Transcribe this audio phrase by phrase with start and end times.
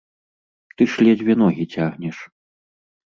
[0.79, 2.17] Ты ж ледзьве ногі цягнеш.